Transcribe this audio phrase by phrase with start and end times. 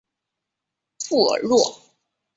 [0.97, 1.79] 富尔诺。